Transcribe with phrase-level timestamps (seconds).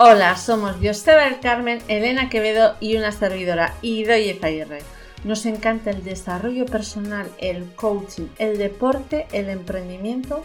[0.00, 4.78] Hola, somos del Carmen, Elena Quevedo y una servidora, Idoye Zaguirre.
[5.24, 10.44] Nos encanta el desarrollo personal, el coaching, el deporte, el emprendimiento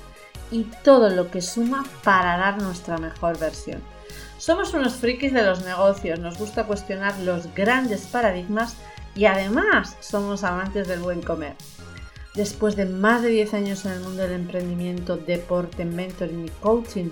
[0.49, 3.79] y todo lo que suma para dar nuestra mejor versión.
[4.39, 8.75] Somos unos frikis de los negocios, nos gusta cuestionar los grandes paradigmas
[9.13, 11.53] y además somos amantes del buen comer.
[12.33, 17.11] Después de más de 10 años en el mundo del emprendimiento, deporte, mentoring y coaching,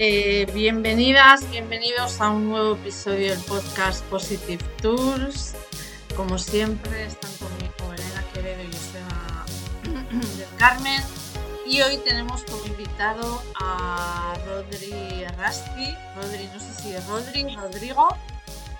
[0.00, 5.54] Eh, bienvenidas, bienvenidos a un nuevo episodio del podcast Positive Tools.
[6.16, 9.44] Como siempre, están conmigo Elena Quevedo y Joseba
[10.10, 11.00] del Carmen.
[11.64, 15.94] Y hoy tenemos como invitado a Rodri Rasti.
[16.16, 18.08] Rodri, no sé si es Rodri, Rodrigo.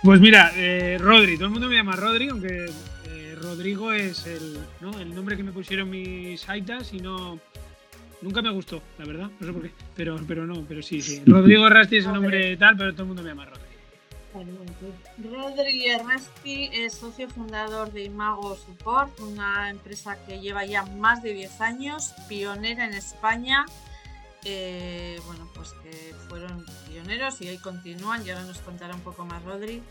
[0.03, 2.67] Pues mira, eh, Rodri, todo el mundo me llama Rodri, aunque
[3.06, 4.59] eh, Rodrigo es el,
[4.99, 7.39] el nombre que me pusieron mis aitas y no
[8.25, 9.70] Nunca me gustó, la verdad, no sé por qué.
[9.94, 11.22] Pero, pero no, pero sí, sí.
[11.27, 13.62] Rodrigo Rasti es un nombre tal, pero todo el mundo me llama Rodri.
[15.31, 21.34] Rodri Rasti es socio fundador de Imago Support, una empresa que lleva ya más de
[21.34, 23.66] 10 años, pionera en España.
[24.47, 29.27] Eh, bueno, pues que fueron pioneros y hoy continúan, y ahora nos contará un poco
[29.27, 29.83] más Rodri,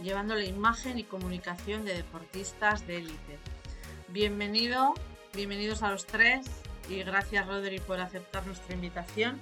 [0.00, 3.38] llevando la imagen y comunicación de deportistas de élite.
[4.06, 4.94] Bienvenido,
[5.34, 6.46] bienvenidos a los tres
[6.90, 9.38] y gracias Rodri por aceptar nuestra invitación.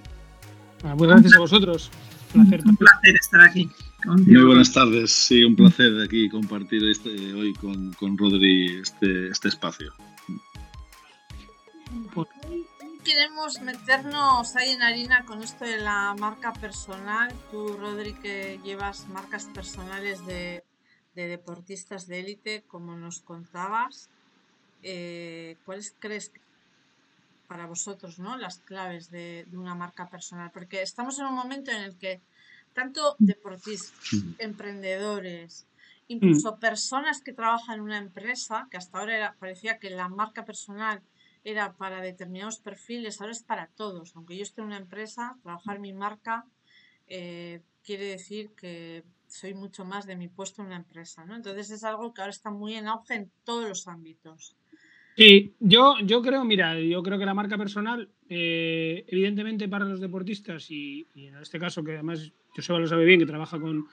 [0.83, 1.91] Ah, pues gracias a vosotros.
[2.35, 3.69] Un placer, estar aquí.
[4.05, 9.47] Muy buenas tardes, sí, un placer aquí compartir este, hoy con, con Rodri este, este
[9.47, 9.93] espacio.
[13.03, 17.33] Queremos meternos ahí en harina con esto de la marca personal.
[17.49, 20.63] Tú, Rodri, que llevas marcas personales de,
[21.15, 24.09] de deportistas de élite, como nos contabas,
[24.83, 26.39] eh, ¿cuáles crees que
[27.49, 28.37] para vosotros, ¿no?
[28.37, 32.21] Las claves de, una marca personal, porque estamos en un momento en el que
[32.73, 33.91] tanto deportistas,
[34.37, 35.65] emprendedores,
[36.07, 36.59] incluso mm.
[36.59, 41.01] personas que trabajan en una empresa, que hasta ahora parecía que la marca personal
[41.43, 44.15] era para determinados perfiles, ahora es para todos.
[44.15, 46.45] Aunque yo esté en una empresa, trabajar mi marca
[47.07, 51.35] eh, quiere decir que soy mucho más de mi puesto en una empresa, ¿no?
[51.35, 54.55] Entonces es algo que ahora está muy en auge en todos los ámbitos.
[55.19, 59.99] Sí, yo, yo creo, mira, yo creo que la marca personal, eh, evidentemente para los
[59.99, 63.85] deportistas y, en este caso que además Joseba lo sabe bien, que trabaja con,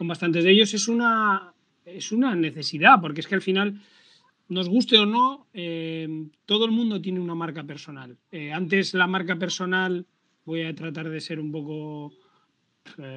[0.00, 1.54] bastantes de ellos, es una,
[1.86, 3.80] es una necesidad, porque es que al final,
[4.50, 6.06] nos guste o no, eh,
[6.44, 8.18] todo el mundo tiene una marca personal.
[8.30, 10.04] Eh, antes la marca personal,
[10.44, 12.12] voy a tratar de ser un poco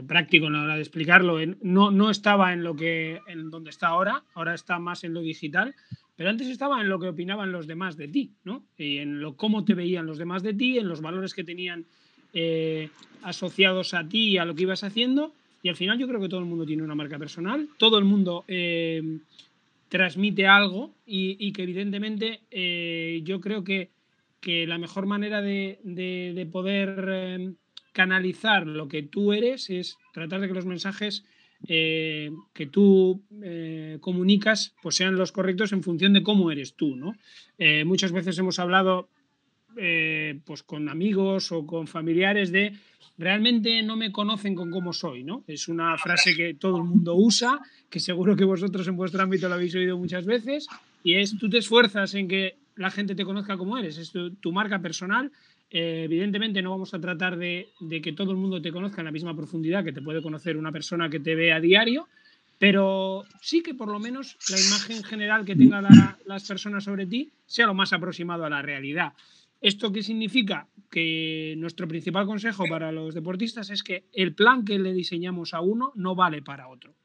[0.07, 3.87] práctico a la hora de explicarlo, no, no estaba en lo que en donde está
[3.89, 5.75] ahora, ahora está más en lo digital,
[6.17, 8.63] pero antes estaba en lo que opinaban los demás de ti, ¿no?
[8.75, 11.85] Y en lo cómo te veían los demás de ti, en los valores que tenían
[12.33, 12.89] eh,
[13.21, 15.31] asociados a ti y a lo que ibas haciendo.
[15.61, 18.05] Y al final yo creo que todo el mundo tiene una marca personal, todo el
[18.05, 19.19] mundo eh,
[19.89, 23.89] transmite algo y, que evidentemente eh, yo creo que,
[24.41, 27.53] que, la mejor manera de, de poder
[27.93, 31.25] canalizar lo que tú eres es tratar de que los mensajes
[31.67, 36.95] eh, que tú eh, comunicas pues sean los correctos en función de cómo eres tú.
[36.95, 37.15] ¿no?
[37.57, 39.09] Eh, muchas veces hemos hablado
[40.43, 42.73] pues con amigos o con familiares de
[43.15, 45.23] realmente no me conocen con cómo soy.
[45.23, 45.43] ¿no?
[45.45, 49.47] Es una frase que todo el mundo usa, que seguro que vosotros en vuestro ámbito
[49.47, 50.67] lo habéis oído muchas veces,
[51.03, 54.51] y es tú te esfuerzas en que la gente te conozca como eres, es tu
[54.51, 55.31] marca personal
[55.69, 57.69] eh, evidentemente no vamos a tratar de,
[58.01, 60.71] que todo el mundo te conozca en la misma profundidad que te puede conocer una
[60.71, 62.07] persona que te ve a diario,
[62.57, 65.85] pero sí que por lo menos la imagen general que tengan
[66.25, 69.13] las personas sobre ti sea lo más aproximado a la realidad.
[69.59, 70.67] ¿Esto qué significa?
[70.89, 75.61] Que nuestro principal consejo para los deportistas es que el plan que le diseñamos a
[75.61, 76.95] uno no vale para otro.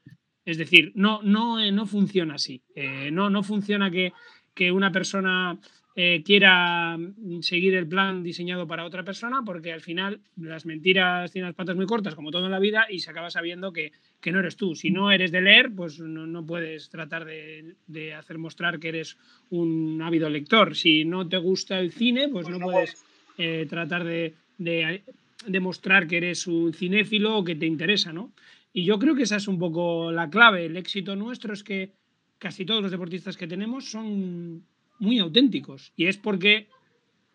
[0.45, 2.61] Es decir, no, no, eh, no funciona así.
[2.75, 4.13] Eh, no, no funciona que,
[4.53, 5.59] que una persona
[5.95, 11.31] eh, quiera mm, seguir el plan diseñado para otra persona, porque al final las mentiras
[11.31, 13.91] tienen las patas muy cortas, como todo en la vida, y se acaba sabiendo que,
[14.25, 14.73] no eres tú.
[14.73, 19.17] Si no eres de leer, pues no, puedes tratar de, hacer mostrar que eres
[19.51, 20.75] un ávido lector.
[20.75, 23.03] Si no te gusta el cine, pues no puedes
[23.37, 25.03] eh, tratar de, de
[25.45, 28.33] demostrar que eres un cinéfilo o que te interesa, ¿no?
[28.71, 30.65] Y yo creo que esa es un poco la clave.
[30.65, 31.91] El éxito nuestro es que
[32.39, 34.63] casi todos los deportistas que tenemos son
[35.03, 35.93] muy auténticos.
[35.95, 36.69] Y es porque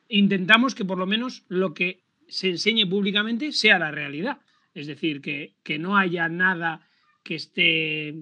[0.08, 4.40] intentamos que por lo menos lo que se enseñe públicamente sea la realidad.
[4.74, 6.88] Es decir, que, que no haya nada
[7.22, 8.14] que esté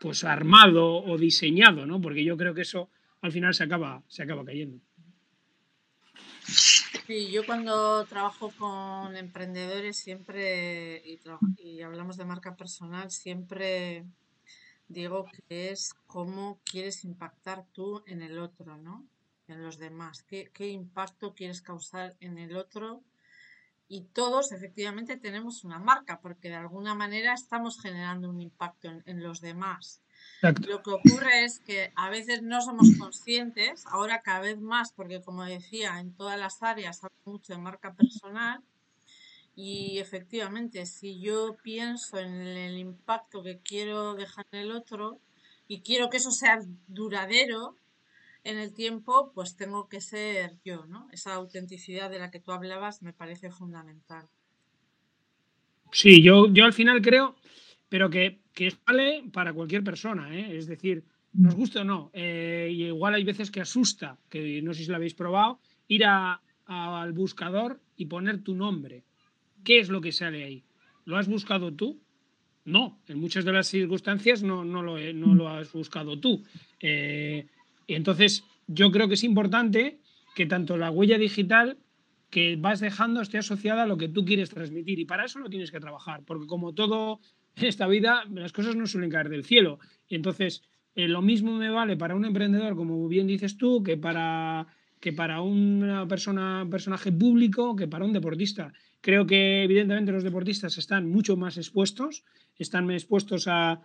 [0.00, 2.00] pues armado o diseñado, ¿no?
[2.00, 2.90] Porque yo creo que eso
[3.20, 4.80] al final se acaba, se acaba cayendo.
[7.06, 11.02] Sí, yo cuando trabajo con emprendedores siempre,
[11.58, 14.04] y, hablamos de marca personal, siempre
[14.90, 19.06] digo que es cómo quieres impactar tú en el otro, ¿no?
[19.48, 20.22] En los demás.
[20.24, 23.02] ¿Qué, qué impacto quieres causar en el otro?
[23.88, 29.22] Y todos efectivamente tenemos una marca, porque de alguna manera estamos generando un impacto en
[29.22, 30.02] los demás.
[30.66, 35.20] Lo que ocurre es que a veces no somos conscientes, ahora cada vez más, porque
[35.20, 38.62] como decía, en todas las áreas habla mucho de marca personal.
[39.62, 45.20] Y efectivamente, si yo pienso en el impacto que quiero dejar en el otro
[45.68, 47.76] y quiero que eso sea duradero
[48.42, 51.08] en el tiempo, pues tengo que ser yo, ¿no?
[51.12, 54.26] Esa autenticidad de la que tú hablabas me parece fundamental.
[55.92, 57.36] Sí, yo, yo al final creo,
[57.90, 60.56] pero que que vale para cualquier persona, ¿eh?
[60.56, 62.10] es decir, nos gusta o no.
[62.12, 66.04] Eh, y igual hay veces que asusta, que no sé si lo habéis probado, ir
[66.04, 69.04] al buscador y poner tu nombre.
[69.64, 70.64] ¿Qué es lo que sale ahí?
[71.04, 72.00] ¿Lo has buscado tú?
[72.64, 76.44] No, en muchas de las circunstancias no, no, lo, no lo, has buscado tú.
[76.80, 77.46] Eh,
[77.88, 80.00] entonces, yo creo que es importante
[80.34, 81.78] que tanto la huella digital
[82.30, 85.50] que vas dejando esté asociada a lo que tú quieres transmitir y para eso lo
[85.50, 87.20] tienes que trabajar, porque como todo
[87.56, 89.80] en esta vida las cosas no suelen caer del cielo.
[90.08, 90.62] Y entonces,
[90.94, 94.66] eh, lo mismo me vale para un emprendedor, como bien dices tú, que para,
[95.00, 98.72] que para una persona, un personaje público, que para un deportista.
[99.00, 102.24] Creo que evidentemente los deportistas están mucho más expuestos,
[102.56, 103.80] están expuestos a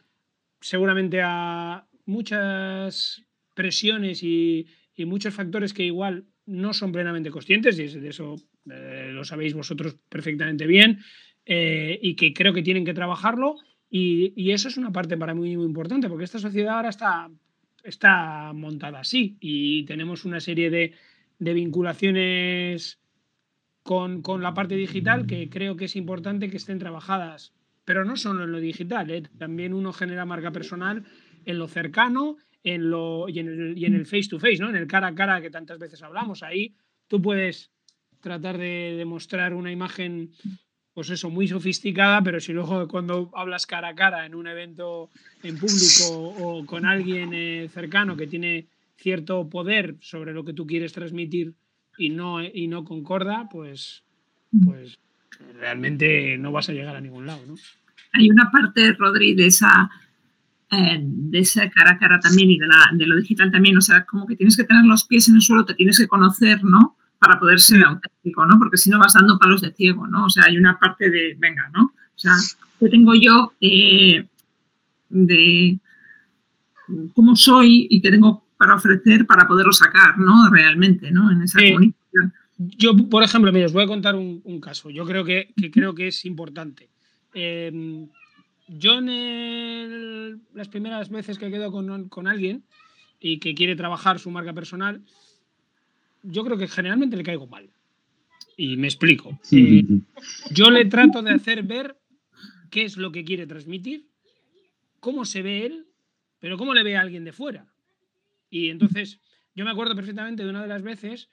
[0.59, 3.23] seguramente a muchas
[3.53, 4.67] presiones y,
[5.05, 8.35] muchos factores que igual no son plenamente conscientes, y de eso
[8.69, 10.99] eh, lo sabéis vosotros perfectamente bien,
[11.45, 13.57] eh, y que creo que tienen que trabajarlo.
[13.89, 17.29] Y, eso es una parte para mí muy importante, porque esta sociedad ahora está,
[17.83, 20.93] está montada así y tenemos una serie de,
[21.39, 22.99] de vinculaciones
[23.85, 27.53] con, con, la parte digital que creo que es importante que estén trabajadas.
[27.85, 29.21] Pero no solo en lo digital, ¿eh?
[29.37, 31.03] también uno genera marca personal
[31.45, 34.69] en lo cercano en lo, y, en el, y en el face to face, ¿no?
[34.69, 36.41] en el cara a cara que tantas veces hablamos.
[36.41, 36.73] Ahí
[37.07, 37.71] tú puedes
[38.21, 40.31] tratar de demostrar una imagen
[40.95, 45.11] pues eso, muy sofisticada, pero si luego cuando hablas cara a cara en un evento
[45.43, 48.65] en público o con alguien eh, cercano que tiene
[48.97, 51.53] cierto poder sobre lo que tú quieres transmitir
[51.97, 54.03] y no, y no concorda, pues,
[54.65, 54.97] pues
[55.59, 57.55] realmente no vas a llegar a ningún lado, ¿no?
[58.13, 59.89] Hay una parte, Rodri, de esa,
[60.71, 63.81] eh, de esa cara a cara también y de, la, de lo digital también, o
[63.81, 66.63] sea, como que tienes que tener los pies en el suelo, te tienes que conocer,
[66.63, 66.95] ¿no?
[67.19, 68.59] para poder ser auténtico, ¿no?
[68.59, 70.25] Porque si no vas dando palos de ciego, ¿no?
[70.25, 71.85] O sea, hay una parte de, venga, ¿no?
[71.85, 72.33] O sea,
[72.79, 74.27] ¿qué tengo yo eh,
[75.09, 75.79] de
[77.13, 80.49] cómo soy y qué tengo para ofrecer para poderlo sacar, ¿no?
[80.49, 81.31] Realmente, ¿no?
[81.31, 82.33] En esa comunicación.
[82.57, 84.89] Yo, por ejemplo, mira, os voy a contar un, caso.
[84.89, 86.89] Yo creo que, creo que es importante.
[87.33, 88.07] Em,
[88.67, 92.63] yo en las primeras veces que quedo con, con alguien
[93.19, 95.01] y que quiere trabajar su marca personal,
[96.23, 97.69] yo creo que generalmente le caigo mal.
[98.57, 99.37] Y me explico.
[99.51, 99.83] Eh,
[100.51, 101.97] yo le trato de hacer ver
[102.69, 104.05] qué es lo que quiere transmitir,
[104.99, 105.87] cómo se ve él,
[106.39, 107.65] pero cómo le ve a alguien de fuera.
[108.55, 109.19] Y entonces,
[109.53, 111.27] yo me acuerdo perfectamente de una de las veces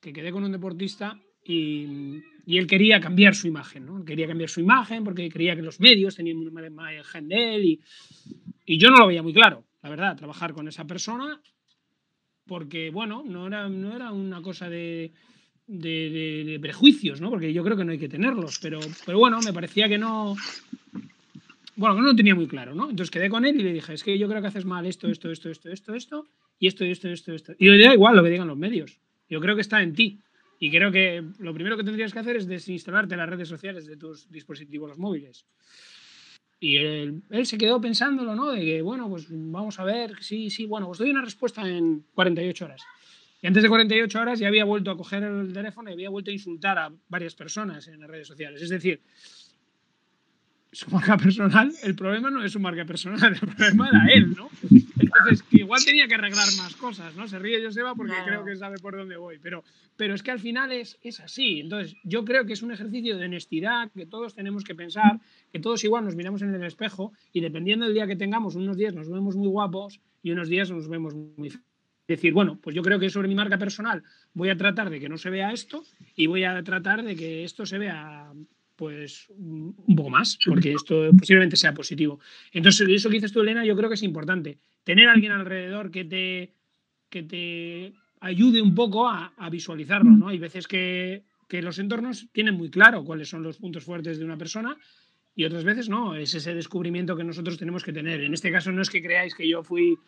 [0.00, 4.04] que quedé con un deportista y, él quería cambiar su imagen, ¿no?
[4.04, 7.80] Quería cambiar su imagen porque creía que los medios tenían una imagen de él y,
[8.66, 11.40] y yo no lo veía muy claro, la verdad, trabajar con esa persona
[12.44, 15.12] porque, bueno, no era, no era una cosa de,
[15.68, 17.30] de, prejuicios, ¿no?
[17.30, 20.34] Porque yo creo que no hay que tenerlos, pero, pero bueno, me parecía que no...
[21.76, 22.90] Bueno, que no lo tenía muy claro, ¿no?
[22.90, 25.06] Entonces quedé con él y le dije, es que yo creo que haces mal esto,
[25.06, 26.26] esto, esto, esto, esto, esto,
[26.58, 27.54] y esto, y esto, esto, esto.
[27.58, 28.98] Y le da igual lo que digan los medios.
[29.28, 30.20] Yo creo que está en ti.
[30.60, 33.96] Y creo que lo primero que tendrías que hacer es desinstalarte las redes sociales de
[33.96, 35.46] tus dispositivos móviles.
[36.60, 38.50] Y él, se quedó pensándolo, ¿no?
[38.50, 42.04] De que, bueno, pues vamos a ver, sí, sí, bueno, os doy una respuesta en
[42.14, 42.82] 48 horas.
[43.40, 46.30] Y antes de 48 horas ya había vuelto a coger el teléfono y había vuelto
[46.30, 48.60] a insultar a varias personas en las redes sociales.
[48.60, 49.00] Es decir,
[50.70, 54.50] su marca personal, el problema no es su marca personal, el problema era él, ¿no?
[54.98, 57.26] Entonces, igual tenía que arreglar más cosas, ¿no?
[57.26, 59.64] Se ríe Joseba porque creo que sabe por dónde voy, pero,
[59.96, 61.60] pero es que al final es, es así.
[61.60, 65.20] Entonces, yo creo que es un ejercicio de honestidad que todos tenemos que pensar,
[65.52, 68.76] que todos igual nos miramos en el espejo y dependiendo del día que tengamos, unos
[68.76, 71.50] días nos vemos muy guapos y unos días nos vemos muy
[72.06, 75.08] decir, bueno, pues yo creo que sobre mi marca personal voy a tratar de que
[75.08, 75.84] no se vea esto
[76.16, 78.32] y voy a tratar de que esto se vea
[78.78, 82.20] pues un poco más, porque esto posiblemente sea positivo.
[82.52, 84.58] Entonces, eso que dices tú, Elena, yo creo que es importante.
[84.84, 86.52] Tener a alguien alrededor que te,
[87.10, 90.28] que te ayude un poco a, visualizarlo, ¿no?
[90.28, 94.24] Hay veces que, que, los entornos tienen muy claro cuáles son los puntos fuertes de
[94.24, 94.76] una persona
[95.34, 98.20] y otras veces no, es ese descubrimiento que nosotros tenemos que tener.
[98.20, 99.98] En este caso no es que creáis que yo fui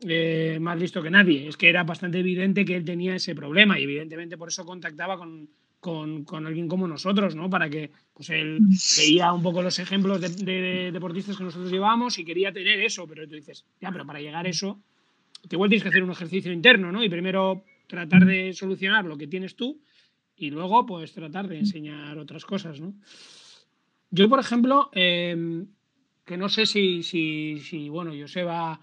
[0.00, 3.78] eh, más listo que nadie, es que era bastante evidente que él tenía ese problema
[3.78, 5.48] y evidentemente por eso contactaba con,
[5.80, 7.48] con, alguien como nosotros, ¿no?
[7.48, 8.58] Para que pues él
[8.96, 13.28] veía un poco los ejemplos de, deportistas que nosotros llevamos y quería tener eso, pero
[13.28, 14.80] tú dices, ya, pero para llegar a eso,
[15.48, 17.04] te igual tienes que hacer un ejercicio interno, ¿no?
[17.04, 19.80] Y primero tratar de solucionar lo que tienes tú
[20.36, 22.94] y luego pues tratar de enseñar otras cosas, ¿no?
[24.10, 25.66] Yo, por ejemplo, em,
[26.24, 28.80] que no sé si, si, si, bueno, Joseba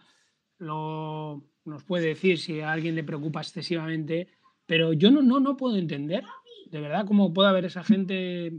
[0.57, 4.27] lo, nos puede decir si a alguien le preocupa excesivamente,
[4.65, 6.23] pero yo no, no, no puedo entender
[6.74, 8.51] de verdad, ¿cómo puede haber esa gente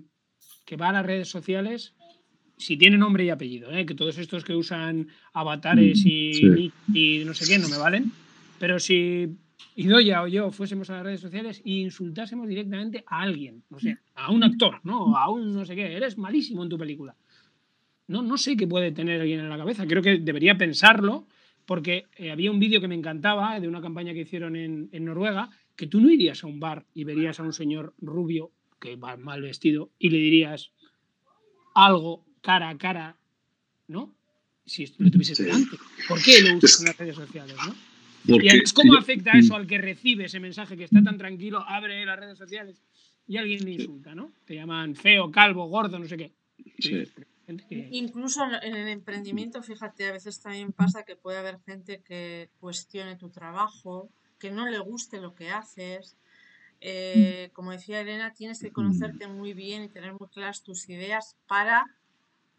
[0.65, 1.97] que va a las redes sociales
[2.57, 3.73] si tiene nombre y apellido?
[3.73, 3.85] ¿eh?
[3.85, 8.13] Que todos estos que usan avatares y, y, no sé qué no me valen.
[8.61, 9.37] Pero si
[9.75, 13.99] Idoya o yo fuésemos a las redes sociales e insultásemos directamente a alguien, no sé,
[14.15, 15.17] a un actor, ¿no?
[15.17, 17.17] A un no sé qué, eres malísimo en tu película.
[18.07, 19.89] No, no sé qué puede tener alguien en la cabeza.
[19.89, 21.27] Creo que debería pensarlo
[21.67, 25.05] porque eh, había un vídeo que me encantaba de una campaña que hicieron en, en
[25.05, 28.97] Noruega que tú no irías a un bar y verías a un señor rubio que
[28.97, 30.73] va mal vestido y le dirías
[31.75, 33.17] algo cara a cara,
[33.89, 34.15] ¿no?
[34.67, 35.77] Si lo tuvieses delante.
[36.09, 37.75] ¿Por qué lo usas en las redes sociales, no?
[38.27, 42.19] y ¿Cómo afecta eso al que recibe ese mensaje que está tan tranquilo, abre las
[42.19, 42.83] redes sociales
[43.27, 44.33] y alguien le insulta, ¿no?
[44.45, 46.33] Te llaman feo, calvo, gordo, no sé qué.
[47.91, 53.17] Incluso en el emprendimiento, fíjate, a veces también pasa que puede haber gente que cuestione
[53.17, 54.11] tu trabajo,
[54.45, 56.19] que no le guste lo que haces.
[56.83, 61.35] Eh, como decía Elena, tienes que conocerte muy bien y tener muy claras tus ideas
[61.49, 61.87] para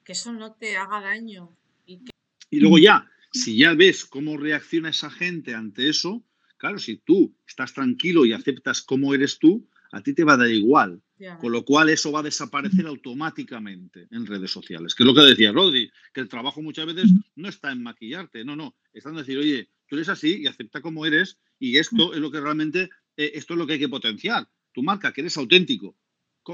[0.04, 1.56] que eso no te haga daño.
[1.86, 2.02] Y,
[2.50, 6.24] y luego ya, si ya ves cómo reacciona esa gente ante eso,
[6.58, 10.38] claro, si tú estás tranquilo y aceptas cómo eres tú, a ti te va a
[10.38, 11.04] dar igual.
[11.40, 14.96] Con lo cual eso va a desaparecer automáticamente en redes sociales.
[14.96, 18.44] Que es lo que decía Rodri, que el trabajo muchas veces no está en maquillarte,
[18.44, 22.14] no, no, está en decir, oye, tú eres así y acepta como eres y esto
[22.14, 24.48] es lo que realmente, eh, esto es lo que hay que potenciar.
[24.74, 25.96] Tu marca, que eres auténtico.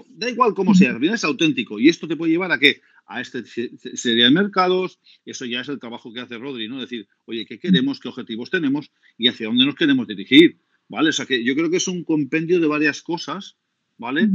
[0.08, 1.80] Da igual cómo seas, eres auténtico.
[1.80, 2.82] Y esto te puede llevar a qué?
[3.06, 5.00] A este serie de mercados.
[5.26, 6.80] Eso ya es el trabajo que hace Rodri, ¿no?
[6.80, 8.00] Decir, oye, ¿qué queremos?
[8.00, 8.92] ¿Qué objetivos tenemos?
[9.18, 10.60] Y hacia dónde nos queremos dirigir.
[10.88, 11.10] ¿Vale?
[11.10, 13.58] O sea que yo creo que es un compendio de varias cosas,
[13.98, 14.30] ¿vale?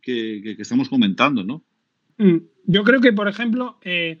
[0.00, 1.64] Que, estamos comentando, ¿no?
[2.18, 2.36] Mm,
[2.66, 4.18] yo creo que, por ejemplo, eh,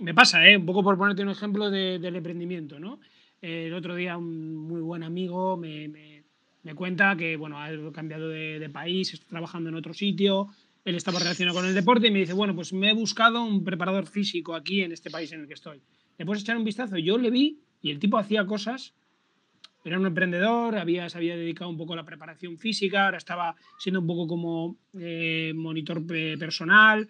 [0.00, 0.56] me pasa, ¿eh?
[0.56, 3.00] Un poco por ponerte un ejemplo del emprendimiento, ¿no?
[3.40, 8.68] El otro día un muy buen amigo me, me, cuenta que bueno, ha cambiado de,
[8.70, 10.48] país, está trabajando en otro sitio,
[10.84, 13.64] él estaba relacionado con el deporte y me dice, bueno, pues me he buscado un
[13.64, 15.80] preparador físico aquí en este país en el que estoy.
[16.18, 16.98] ¿Le puedes echar un vistazo?
[16.98, 18.94] Yo le vi y el tipo hacía cosas,
[19.84, 23.56] era un emprendedor, había, se había dedicado un poco a la preparación física, ahora estaba
[23.78, 27.08] siendo un poco como eh, monitor personal,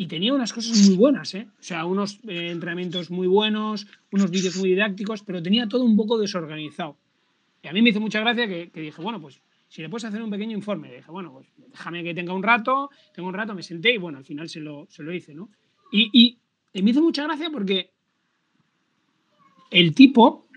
[0.00, 1.46] y tenía unas cosas muy buenas, ¿eh?
[1.60, 5.94] O sea, unos eh, entrenamientos muy buenos, unos vídeos muy didácticos, pero tenía todo un
[5.94, 6.96] poco desorganizado.
[7.62, 10.22] Y a mí me hizo mucha gracia que, dije, bueno, pues si le puedes hacer
[10.22, 13.62] un pequeño informe, dije, bueno, pues déjame que tenga un rato, tengo un rato, me
[13.62, 15.50] senté y bueno, al final se lo, se lo hice, ¿no?
[15.92, 16.38] Y,
[16.72, 17.90] me hizo mucha gracia porque
[19.70, 20.48] el tipo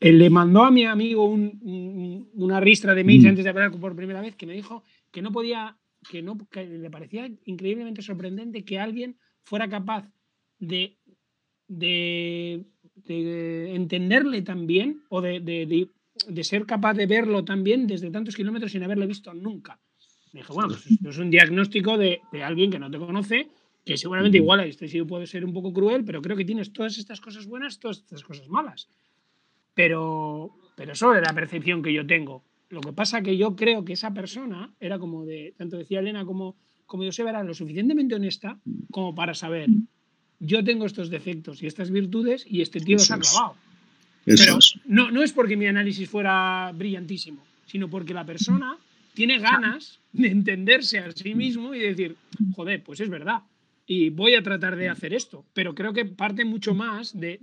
[0.00, 3.28] le mandó a mi amigo una ristra de mails mm.
[3.28, 5.78] antes de hablar por primera vez que me dijo que no podía
[6.08, 10.08] que, no, le parecía increíblemente sorprendente que alguien fuera capaz
[10.58, 10.98] de,
[11.68, 12.64] de,
[13.74, 15.88] entenderle tan bien o de,
[16.42, 19.80] ser capaz de verlo tan bien desde tantos kilómetros sin haberle visto nunca.
[20.32, 23.50] Me dije, bueno, pues es un diagnóstico de, alguien que no te conoce,
[23.84, 26.98] que seguramente igual este sí puede ser un poco cruel, pero creo que tienes todas
[26.98, 28.88] estas cosas buenas, todas estas cosas malas.
[29.74, 32.44] Pero, pero eso es la percepción que yo tengo.
[32.72, 36.24] Lo que pasa que yo creo que esa persona era como de, tanto decía Elena
[36.24, 38.58] como, como Joseba, era lo suficientemente honesta
[38.90, 39.68] como para saber,
[40.40, 43.56] yo tengo estos defectos y estas virtudes y este tío los ha clavado.
[44.24, 48.78] Pero no, no es porque mi análisis fuera brillantísimo, sino porque la persona
[49.12, 52.16] tiene ganas de entenderse a sí mismo y decir,
[52.54, 53.42] joder, pues es verdad.
[53.86, 55.44] y voy a tratar de hacer esto.
[55.52, 57.38] Pero creo que parte mucho más de,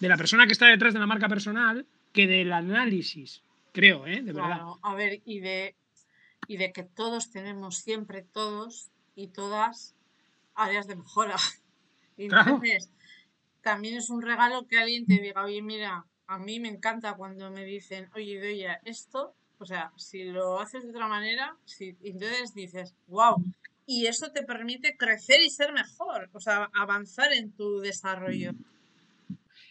[0.00, 3.40] la persona que está detrás de la marca personal que del análisis,
[3.76, 4.22] creo, ¿eh?
[4.22, 4.62] De verdad.
[4.80, 5.76] a ver, y de,
[6.48, 9.94] y de que todos tenemos siempre, todos y todas,
[10.54, 11.36] áreas de mejora.
[12.16, 12.90] Entonces,
[13.60, 17.50] también es un regalo que alguien te diga, oye, mira, a mí me encanta cuando
[17.50, 22.54] me dicen, oye, oye, esto, o sea, si lo haces de otra manera, si, entonces
[22.54, 23.44] dices, wow,
[23.84, 28.52] y eso te permite crecer y ser mejor, o sea, avanzar en tu desarrollo.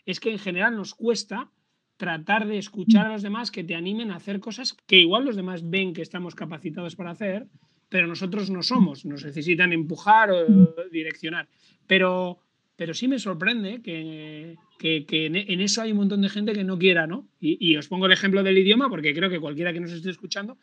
[0.05, 1.49] Es que en general nos cuesta
[1.97, 5.35] tratar de escuchar a los demás que te animen a hacer cosas que igual los
[5.35, 7.47] demás ven que estamos capacitados para hacer,
[7.89, 10.45] pero nosotros no somos, nos necesitan empujar o
[10.91, 11.47] direccionar.
[11.87, 12.39] Pero,
[12.75, 17.07] pero sí me sorprende que, en eso hay un montón de gente que no quiera,
[17.07, 17.27] ¿no?
[17.39, 20.57] Y, os pongo el ejemplo del idioma porque creo que cualquiera que nos esté escuchando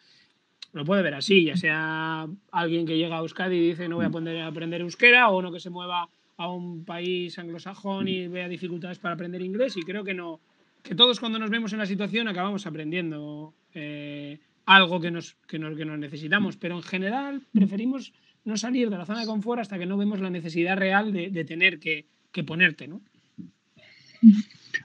[0.72, 4.06] lo puede ver así, ya sea alguien que llega a Euskadi y dice no voy
[4.06, 6.08] a aprender euskera o uno que se mueva
[6.38, 10.40] a un país anglosajón y vea dificultades para aprender inglés y creo que no,
[10.82, 15.58] que todos cuando nos vemos en la situación acabamos aprendiendo eh, algo que nos, que,
[15.58, 18.12] nos, que nos necesitamos, pero en general preferimos
[18.44, 21.44] no salir de la zona de confort hasta que no vemos la necesidad real de,
[21.44, 22.06] tener que,
[22.44, 23.00] ponerte, ¿no?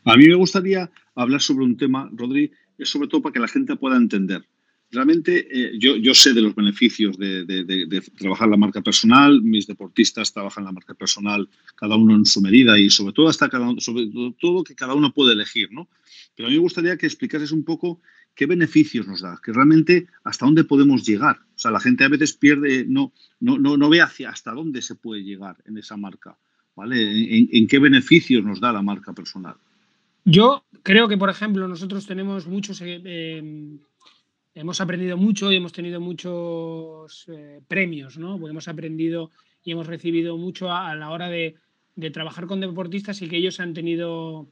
[0.04, 3.76] A mí me gustaría hablar sobre un tema, Rodri, sobre todo para que la gente
[3.76, 4.44] pueda entender.
[4.90, 10.32] Realmente eh, yo, yo, sé de los beneficios de, trabajar la marca personal, mis deportistas
[10.32, 14.10] trabajan la marca personal, cada uno en su medida y sobre todo hasta cada sobre
[14.40, 15.90] todo que cada uno puede elegir, ¿no?
[16.36, 18.00] Pero a mí me gustaría que explicases un poco
[18.38, 21.38] qué beneficios nos da, que realmente hasta dónde podemos llegar.
[21.56, 24.82] O sea, la gente a veces pierde, no, no, no, no ve hacia hasta dónde
[24.82, 26.38] se puede llegar en esa marca,
[26.76, 26.98] ¿vale?
[27.52, 29.56] En, qué beneficios nos da la marca personal.
[30.24, 33.80] Yo creo que, por ejemplo, nosotros tenemos muchos, eh, em,
[34.60, 38.36] hemos aprendido mucho y hemos tenido muchos eh, premios, ¿no?
[38.48, 39.32] Hemos aprendido
[39.64, 41.56] y hemos recibido mucho a, la hora de,
[41.96, 44.48] de trabajar con deportistas y que ellos han tenido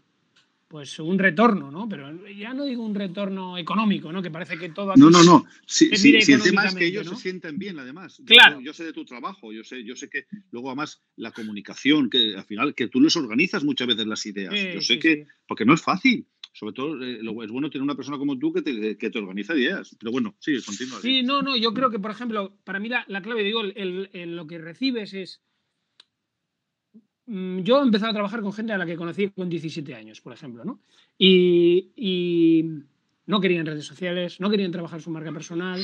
[0.67, 1.87] pues un retorno, ¿no?
[1.87, 4.21] Pero ya no digo un retorno económico, ¿no?
[4.21, 4.93] Que parece que todo...
[4.95, 5.45] No, no, no.
[5.65, 8.21] Si, el tema es que ellos se sienten bien, además.
[8.25, 8.59] Claro.
[8.61, 12.35] Yo, sé de tu trabajo, yo sé, yo sé que luego además la comunicación, que
[12.35, 14.53] al final, que tú les organizas muchas veces las ideas.
[14.73, 16.25] yo sé que, porque no es fácil.
[16.57, 19.55] Sobre todo eh, es bueno tener una persona como tú que te, que te organiza
[19.55, 19.95] ideas.
[19.99, 21.01] Pero bueno, sí, continúa.
[21.01, 24.47] Sí, no, no, yo creo que, por ejemplo, para mí la, clave, digo, el, lo
[24.47, 25.41] que recibes es
[27.27, 30.21] Mm, yo he empezado a trabajar con gente a la que conocí con 17 años,
[30.21, 30.81] por ejemplo, ¿no?
[31.17, 32.63] Y,
[33.27, 35.83] no querían redes sociales, no querían trabajar su marca personal,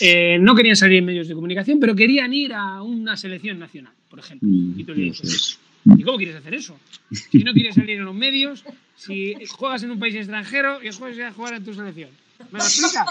[0.00, 3.94] eh, no querían salir en medios de comunicación, pero querían ir a una selección nacional,
[4.08, 4.48] por ejemplo.
[4.48, 6.78] Mm, y tú le dices, ¿y cómo quieres hacer eso?
[7.10, 8.64] Si no quieres salir en los medios,
[8.96, 12.10] si juegas en un país extranjero y juegas a jugar en tu selección.
[12.52, 13.04] ¿Me lo explica?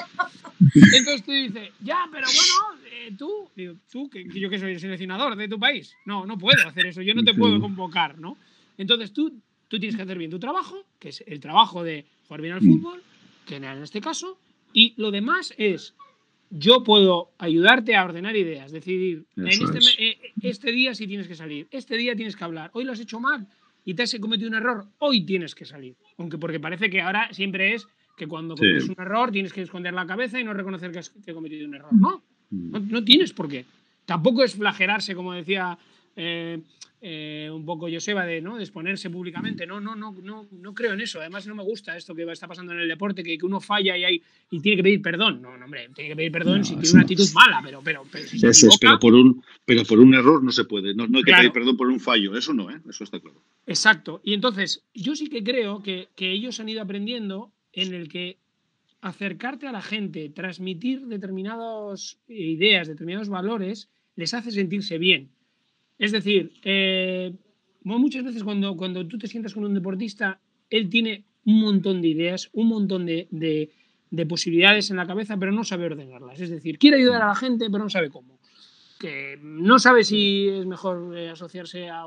[0.73, 4.79] Entonces tú dices, ya, pero bueno, eh, tú, digo, tú, que, yo que soy el
[4.79, 8.37] seleccionador de tu país, no, no puedo hacer eso, yo no te puedo convocar, ¿no?
[8.77, 12.41] Entonces tú, tú tienes que hacer bien tu trabajo, que es el trabajo de jugar
[12.41, 13.03] bien al fútbol,
[13.45, 14.39] que en este caso,
[14.73, 15.93] y lo demás es,
[16.49, 21.35] yo puedo ayudarte a ordenar ideas, decidir, en este, eh, este día sí tienes que
[21.35, 23.47] salir, este día tienes que hablar, hoy lo has hecho mal
[23.83, 25.95] y te has cometido un error, hoy tienes que salir.
[26.17, 29.93] Aunque porque parece que ahora siempre es que cuando cometes un error tienes que esconder
[29.93, 31.93] la cabeza y no reconocer que has cometido un error.
[31.93, 32.89] No, mm.
[32.89, 33.65] no, tienes por qué.
[34.05, 35.77] Tampoco es flagelarse, como decía
[36.17, 36.59] eh,
[36.99, 38.57] eh, un poco Joseba, de, ¿no?
[38.57, 39.67] de exponerse públicamente.
[39.67, 41.19] No, no, no, no, no creo en eso.
[41.19, 44.03] Además, no me gusta esto que está pasando en el deporte, que, uno falla y,
[44.03, 45.39] hay, y tiene que pedir perdón.
[45.39, 48.27] No, no hombre, tiene que pedir perdón si tiene una actitud mala, pero, pero, pero,
[48.27, 50.95] si pero, por un, pero por un error no se puede.
[50.95, 52.35] No, hay que pedir perdón por un fallo.
[52.35, 52.81] Eso no, ¿eh?
[52.89, 53.43] eso está claro.
[53.67, 54.19] Exacto.
[54.23, 58.37] Y entonces, yo sí que creo que, que ellos han ido aprendiendo en el que
[59.01, 65.29] acercarte a la gente, transmitir determinadas ideas, determinados valores, les hace sentirse bien.
[65.97, 67.33] Es decir, eh,
[67.83, 72.09] muchas veces cuando, cuando tú te sientas con un deportista, él tiene un montón de
[72.09, 76.39] ideas, un montón de, de, posibilidades en la cabeza, pero no sabe ordenarlas.
[76.39, 78.39] Es decir, quiere ayudar a la gente, pero no sabe cómo.
[78.99, 82.05] Que no sabe si es mejor eh, asociarse a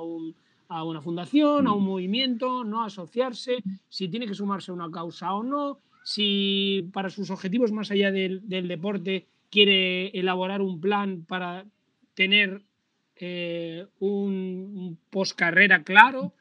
[0.71, 5.35] a una fundación, a un movimiento, no asociarse, si tiene que sumarse a una causa
[5.35, 11.67] o no, si para sus objetivos más allá del, deporte quiere elaborar un plan para
[12.15, 12.63] tener
[13.21, 16.35] eh, un, postcarrera claro,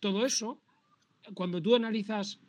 [0.00, 0.60] todo eso,
[1.34, 2.40] cuando tú analizas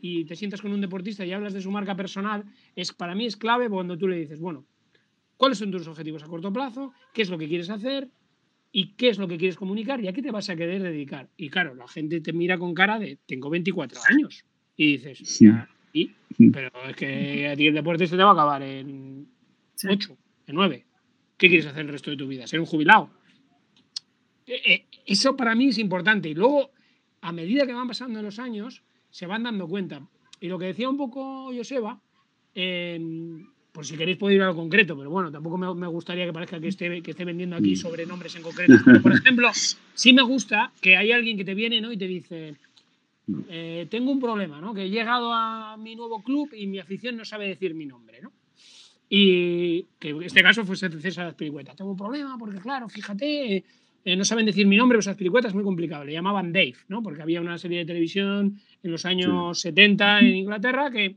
[0.00, 2.44] y te sientas con un deportista y hablas de su marca personal,
[2.76, 4.66] es, para mí es clave cuando tú le dices, bueno,
[5.36, 6.92] ¿cuáles son tus objetivos a corto plazo?
[7.14, 8.10] ¿Qué es lo que quieres hacer?
[8.72, 11.28] y qué es lo que quieres comunicar y a qué te vas a querer dedicar.
[11.36, 14.44] Y claro, la gente te mira con cara de, tengo 24 años.
[14.76, 16.12] Y dices, ya, ¿y?
[16.50, 19.28] Pero es que a ti el deporte se te va a acabar en
[19.86, 20.16] 8,
[20.46, 20.86] en 9.
[21.36, 22.46] ¿Qué quieres hacer el resto de tu vida?
[22.46, 23.10] ¿Ser un jubilado?
[24.46, 26.28] Eh, eso para mí es importante.
[26.28, 26.70] Y luego,
[27.20, 30.02] a medida que van pasando los años, se van dando cuenta.
[30.40, 32.00] Y lo que decía un poco Joseba,
[32.54, 32.98] eh,
[33.72, 36.60] por si queréis puedo ir a lo concreto, pero bueno, tampoco me, gustaría que parezca
[36.60, 37.76] que esté, que esté vendiendo aquí mm.
[37.76, 38.74] sobrenombres en concreto.
[39.02, 39.50] por ejemplo,
[39.94, 41.90] sí me gusta que hay alguien que te viene ¿no?
[41.90, 42.54] y te dice,
[43.48, 44.74] eh, tengo un problema, ¿no?
[44.74, 48.20] que he llegado a mi nuevo club y mi afición no sabe decir mi nombre.
[48.20, 48.32] ¿no?
[49.08, 51.74] Y que en este caso fue César Azpilicueta.
[51.74, 53.64] Tengo un problema porque, claro, fíjate,
[54.04, 56.04] eh, no saben decir mi nombre, los Azpilicueta es muy complicado.
[56.04, 57.02] Le llamaban Dave, ¿no?
[57.02, 61.16] porque había una serie de televisión en los años 70 en Inglaterra que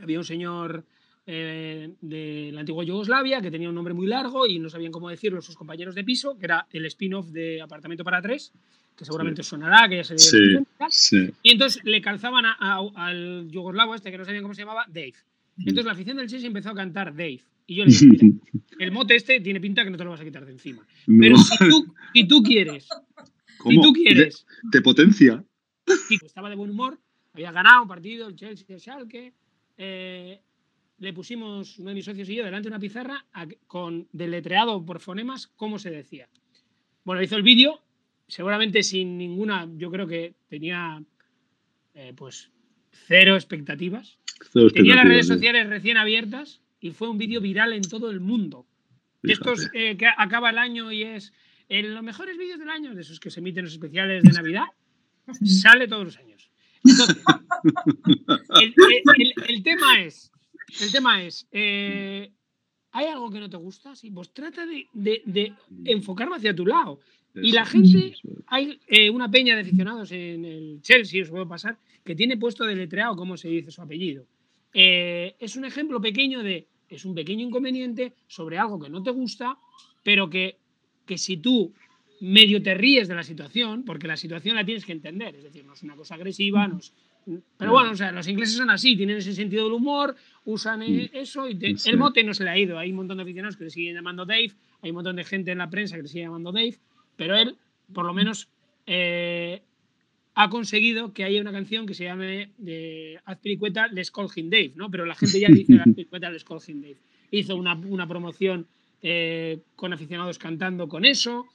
[0.00, 0.84] había un señor
[1.26, 5.10] eh, de la antigua Yugoslavia, que tenía un nombre muy largo y no sabían cómo
[5.10, 8.52] decirlo sus compañeros de piso, que era el spin-off de Apartamento para tres,
[8.96, 14.18] que seguramente sonará, que ya se sí, Y entonces le calzaban al yugoslavo este, que
[14.18, 15.14] no sabían cómo se llamaba, Dave.
[15.58, 17.40] Entonces la afición del Chelsea empezó a cantar Dave.
[17.66, 18.32] Y yo le dije,
[18.78, 20.86] el mote este tiene pinta que no te lo vas a quitar de encima.
[21.06, 22.88] Pero si tú, si tú quieres,
[23.68, 24.46] si tú quieres...
[24.70, 25.44] Te, potencia.
[26.10, 26.98] estaba de buen humor,
[27.32, 29.34] había ganado un partido, el Chelsea, el Schalke,
[29.76, 30.40] eh,
[30.98, 33.26] le pusimos, uno de mis socios y yo, delante de una pizarra
[33.66, 36.28] con deletreado por fonemas cómo se decía.
[37.04, 37.82] Bueno, hizo el vídeo,
[38.26, 41.02] seguramente sin ninguna, yo creo que tenía
[41.94, 42.50] eh, pues
[42.90, 44.18] cero expectativas.
[44.72, 48.66] tenía las redes sociales recién abiertas y fue un vídeo viral en todo el mundo.
[49.22, 51.32] Estos eh, que acaba el año y es
[51.68, 54.66] en los mejores vídeos del año, de esos que se emiten los especiales de Navidad,
[55.44, 56.50] sale todos los años.
[56.84, 57.22] Entonces,
[59.48, 60.30] el tema es,
[60.80, 62.30] el tema es, eh,
[62.92, 63.96] ¿hay algo que no te gusta?
[63.96, 65.52] Sí, pues trata de, de,
[65.84, 67.00] enfocarlo hacia tu lado.
[67.34, 68.14] Y la gente,
[68.46, 72.64] hay eh, una peña de aficionados en el Chelsea, os puedo pasar, que tiene puesto
[72.64, 74.26] deletreado cómo se dice su apellido.
[74.72, 79.10] Eh, es un ejemplo pequeño de, es un pequeño inconveniente sobre algo que no te
[79.10, 79.58] gusta,
[80.02, 80.58] pero que,
[81.04, 81.72] que si tú
[82.20, 85.64] medio te ríes de la situación, porque la situación la tienes que entender, es decir,
[85.64, 86.92] no es una cosa agresiva, no es,
[87.56, 91.10] pero bueno, o sea, los ingleses son así, tienen ese sentido del humor, usan eh,
[91.12, 92.78] eso y el mote no se le ha ido.
[92.78, 95.50] Hay un montón de aficionados que le siguen llamando Dave, hay un montón de gente
[95.50, 96.76] en la prensa que le sigue llamando Dave,
[97.16, 97.56] pero él,
[97.92, 98.48] por lo menos,
[98.86, 99.62] eh,
[100.38, 104.90] ha conseguido que haya una canción que se llame de Azpilicueta Les Call Dave, ¿no?
[104.90, 106.98] Pero la gente ya dice Azpilicueta Les Call Dave.
[107.30, 108.66] Hizo una, una promoción
[109.00, 111.46] eh, con aficionados cantando con eso.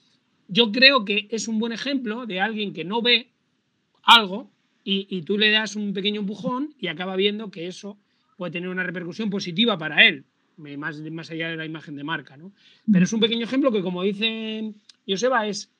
[0.48, 3.30] Yo creo que es un buen ejemplo de alguien que no ve
[4.02, 4.50] algo
[4.84, 8.00] y, tú le das un pequeño empujón y acaba viendo que eso
[8.36, 10.26] puede tener una repercusión positiva para él,
[10.58, 12.36] más, más allá de la imagen de marca.
[12.36, 12.52] ¿no?
[12.92, 14.74] Pero es un pequeño ejemplo que, como dice
[15.08, 15.72] Joseba, es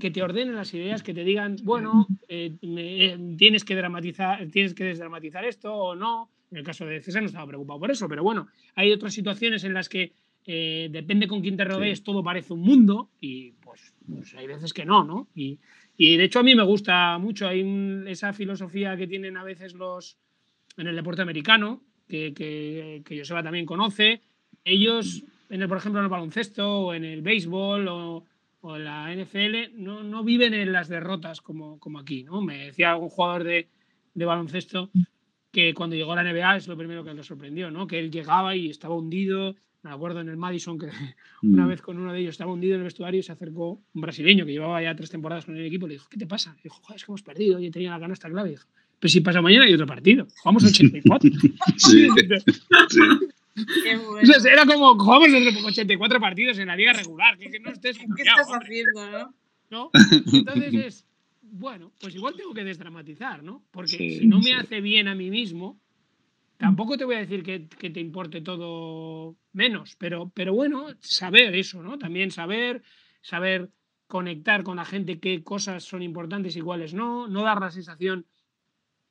[0.00, 4.74] que te ordenen las ideas, que te digan, bueno, eh, eh, tienes, que dramatizar, tienes
[4.74, 6.30] que desdramatizar esto o no.
[6.50, 9.64] En el caso de César no estaba preocupado por eso, pero bueno, hay otras situaciones
[9.64, 10.12] en las que
[10.46, 14.72] eh, depende con quién te rodees, todo parece un mundo y pues, pues, hay veces
[14.72, 15.28] que no, ¿no?
[15.34, 15.58] Y,
[15.96, 19.74] y de hecho a mí me gusta mucho, hay esa filosofía que tienen a veces
[19.74, 20.18] los
[20.76, 24.20] en el deporte americano, que, que, que Joseba también conoce.
[24.64, 28.24] Ellos, en el, por ejemplo, en el baloncesto o en el béisbol o,
[28.66, 32.24] o en la NFL, no, no, viven en las derrotas como, como aquí.
[32.24, 32.40] ¿no?
[32.40, 33.68] Me decía algún jugador de,
[34.14, 34.90] de baloncesto
[35.52, 37.86] que cuando llegó a la NBA es lo primero que le sorprendió, ¿no?
[37.86, 40.86] que él llegaba y estaba hundido, me acuerdo en el Madison que
[41.42, 41.68] una mm.
[41.68, 44.46] vez con uno de ellos estaba hundido en el vestuario y se acercó un brasileño
[44.46, 46.56] que llevaba ya tres temporadas con el equipo y le dijo, ¿qué te pasa?
[46.60, 48.48] Y dijo, Joder, es que hemos perdido, y tenía la canasta clave.
[48.48, 48.66] Y dijo,
[48.98, 51.30] pero si pasa mañana hay otro partido, jugamos 84.
[51.76, 52.08] sí,
[54.50, 55.28] era como, jugamos
[55.66, 57.98] 84 partidos en la liga regular, que, no estés...
[57.98, 59.34] ¿Qué estás haciendo, no?
[59.70, 59.90] ¿No?
[60.32, 61.06] Entonces es,
[61.42, 63.64] bueno, pues igual tengo que desdramatizar, ¿no?
[63.70, 65.80] Porque si no me hace bien a mí mismo,
[66.56, 71.82] Tampoco te voy a decir que, te importe todo menos, pero, pero bueno, saber eso,
[71.82, 71.98] ¿no?
[71.98, 72.82] También saber,
[73.22, 73.70] saber
[74.06, 78.26] conectar con la gente qué cosas son importantes y cuáles no, no dar la sensación,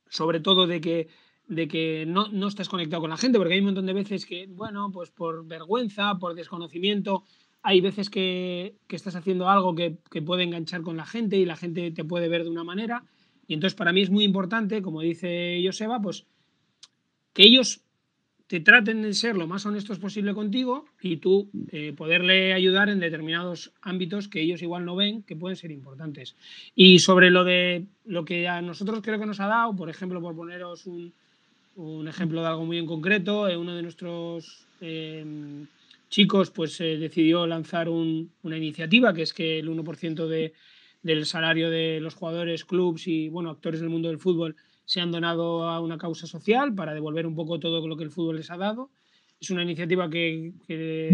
[0.07, 1.09] sobre todo, de que,
[1.47, 4.25] de que no, no estás conectado con la gente, porque hay un montón de veces
[4.25, 7.23] que, bueno, pues por vergüenza, por desconocimiento,
[7.61, 11.45] hay veces que, que estás haciendo algo que, que, puede enganchar con la gente y
[11.45, 13.03] la gente te puede ver de una manera.
[13.47, 16.25] Y entonces para mí es muy importante, como dice Joseba, pues
[17.33, 17.81] que ellos
[18.47, 22.99] te traten de ser lo más honestos posible contigo y tú eh, poderle ayudar en
[22.99, 26.35] determinados ámbitos que ellos igual no ven que pueden ser importantes.
[26.75, 30.21] Y sobre lo de lo que a nosotros creo que nos ha dado, por ejemplo,
[30.21, 31.13] por poneros un,
[32.07, 35.67] ejemplo de algo muy en concreto, eh, uno de nuestros em,
[36.09, 40.53] chicos pues eh, decidió lanzar una iniciativa que es que el 1% de,
[41.01, 44.55] del salario de los jugadores, clubs y bueno, actores del mundo del fútbol
[44.85, 48.11] se han donado a una causa social para devolver un poco todo lo que el
[48.11, 48.89] fútbol les ha dado.
[49.39, 50.53] es una iniciativa que,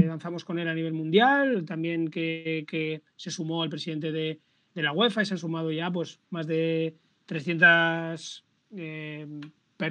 [0.05, 4.39] lanzamos con él a nivel mundial, también que, se sumó el presidente de,
[4.75, 6.95] la UEFA y se han sumado ya pues más de
[7.25, 8.45] 300,
[8.77, 9.27] eh,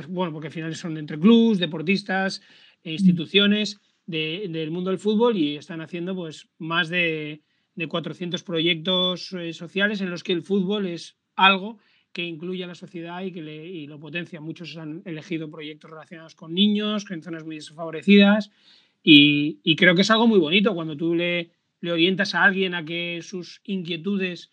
[0.09, 2.43] bueno, porque al final son entre clubs, deportistas
[2.83, 7.43] e instituciones del mundo del fútbol y están haciendo pues más de,
[7.77, 11.79] 400 proyectos eh, sociales en los que el fútbol es algo
[12.13, 14.41] que incluye a la sociedad y que le, lo potencia.
[14.41, 18.51] Muchos han elegido proyectos relacionados con niños, en zonas muy desfavorecidas
[19.03, 22.85] y, creo que es algo muy bonito cuando tú le, le orientas a alguien a
[22.85, 24.51] que sus inquietudes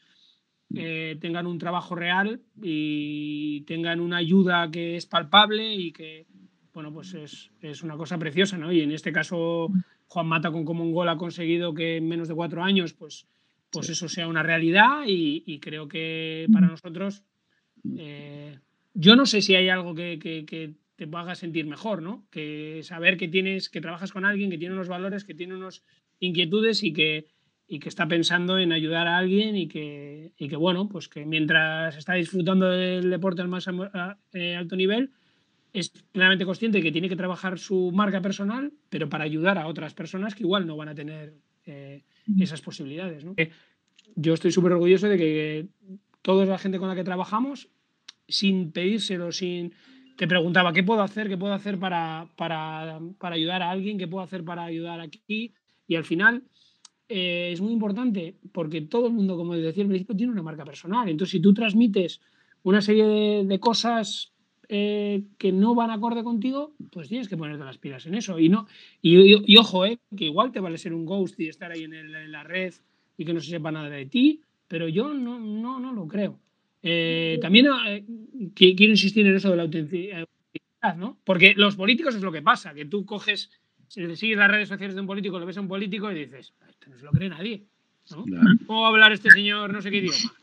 [0.73, 6.25] eh, tengan un trabajo real y tengan una ayuda que es palpable y que,
[6.73, 8.71] bueno, pues es, es una cosa preciosa, ¿no?
[8.71, 9.69] Y en este caso,
[10.07, 13.27] Juan Mata con Common Goal ha conseguido que en menos de cuatro años, pues,
[13.69, 17.23] pues eso sea una realidad y, creo que para nosotros,
[17.97, 18.59] eh,
[18.93, 22.25] yo no sé si hay algo que, que, te haga sentir mejor, ¿no?
[22.31, 25.83] Que saber que tienes, que trabajas con alguien que tiene unos valores, que tiene unas
[26.19, 27.27] inquietudes y que,
[27.67, 31.25] y que está pensando en ayudar a alguien y que, y que bueno, pues que
[31.25, 33.67] mientras está disfrutando del deporte al más
[34.33, 35.11] eh, alto nivel,
[35.73, 39.67] es plenamente consciente de que tiene que trabajar su marca personal, pero para ayudar a
[39.67, 41.33] otras personas que igual no van a tener
[41.65, 42.03] eh,
[42.39, 43.25] esas posibilidades.
[43.25, 43.35] ¿no?
[44.15, 45.67] Yo estoy súper orgulloso de que
[46.21, 47.69] toda la gente con la que trabajamos,
[48.27, 49.73] sin pedírselo, sin...
[50.17, 51.27] Te preguntaba, ¿qué puedo hacer?
[51.27, 53.97] ¿Qué puedo hacer para, para, para ayudar a alguien?
[53.97, 55.53] ¿Qué puedo hacer para ayudar aquí?
[55.87, 56.43] Y al final
[57.09, 60.65] eh, es muy importante porque todo el mundo, como decía al principio, tiene una marca
[60.65, 61.07] personal.
[61.09, 62.21] Entonces, si tú transmites
[62.63, 64.33] una serie de cosas
[64.67, 68.39] eh, que no van acorde contigo, pues tienes que ponerte las pilas en eso.
[68.39, 68.67] Y, no,
[69.01, 72.43] y, ojo, eh, que igual te vale ser un ghost y estar ahí en, la
[72.43, 72.73] red
[73.17, 76.39] y que no se sepa nada de ti, pero yo no, no, no lo creo.
[76.81, 77.67] Eh, también
[78.55, 80.27] quiero insistir en eso de la autenticidad,
[80.97, 81.17] ¿no?
[81.23, 83.51] Porque los políticos es lo que pasa, que tú coges,
[83.87, 86.53] si sigues las redes sociales de un político, lo ves a un político y dices,
[86.67, 87.65] esto no se lo cree nadie.
[88.67, 90.33] ¿Cómo va a hablar este señor no sé qué idioma?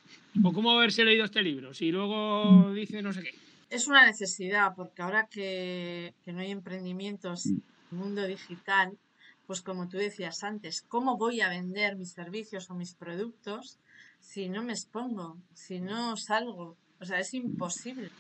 [0.42, 1.72] ¿O cómo haberse leído este libro?
[1.74, 3.34] Si luego dice no sé qué
[3.72, 8.98] es una necesidad, porque ahora que, no hay emprendimientos en el mundo digital,
[9.46, 13.78] pues como tú decías antes, ¿cómo voy a vender mis servicios o mis productos
[14.20, 16.76] si no me expongo, si no salgo?
[17.00, 18.10] O sea, es imposible.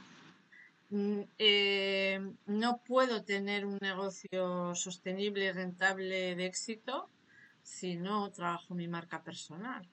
[0.92, 7.08] Mm, eh, no puedo tener un negocio sostenible, rentable, de éxito,
[7.62, 9.88] si no trabajo mi marca personal.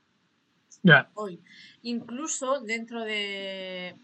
[1.14, 1.42] Hoy.
[1.84, 3.96] Incluso dentro de,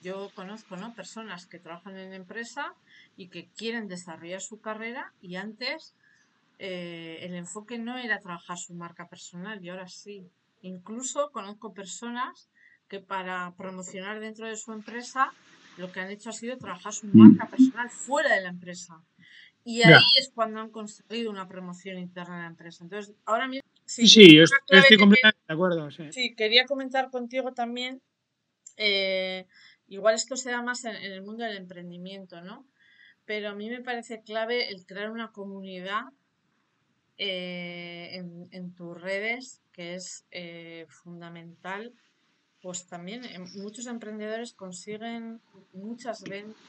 [0.00, 0.94] yo conozco ¿no?
[0.94, 2.72] personas que trabajan en empresa
[3.18, 5.94] y que quieren desarrollar su carrera y antes
[6.58, 10.30] eh, el enfoque no era trabajar su marca personal y ahora sí.
[10.62, 12.48] Incluso conozco personas
[12.88, 15.34] que para promocionar dentro de su empresa
[15.76, 19.02] lo que han hecho ha sido trabajar su marca personal fuera de la empresa.
[19.64, 22.84] Y ahí es cuando han conseguido una promoción interna de la empresa.
[22.84, 23.68] Entonces, ahora mismo...
[23.84, 25.90] Sí, sí, yo estoy completamente de acuerdo.
[25.90, 26.34] Sí.
[26.34, 28.00] quería comentar contigo también
[28.76, 29.46] eh,
[29.88, 32.66] Igual esto se da más en, el mundo del emprendimiento, ¿no?
[33.24, 36.04] Pero a mí me parece clave el crear una comunidad
[37.18, 41.92] eh, en, tus redes, que es eh, fundamental.
[42.66, 43.22] Pues también
[43.54, 45.40] muchos emprendedores consiguen
[45.72, 46.60] muchas ventas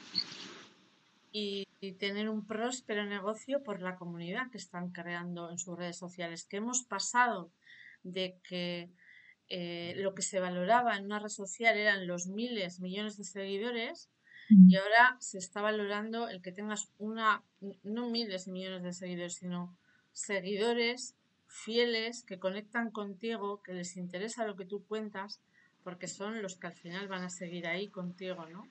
[1.32, 5.96] y, y, tener un próspero negocio por la comunidad que están creando en sus redes
[5.96, 6.44] sociales.
[6.44, 7.50] Que hemos pasado
[8.04, 8.92] de que
[9.48, 14.08] eh, lo que se valoraba en una red social eran los miles, millones de seguidores
[14.50, 17.42] y ahora se está valorando el que tengas una,
[17.82, 19.76] no miles y millones de seguidores, sino
[20.12, 21.16] seguidores
[21.48, 25.40] fieles que conectan contigo, que les interesa lo que tú cuentas,
[25.88, 28.68] porque son los que al final van a seguir ahí contigo, ¿no?